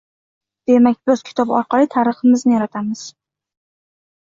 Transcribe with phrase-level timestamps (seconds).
[0.71, 3.09] Demak, biz kitob orqali tariximizni yaratamiz.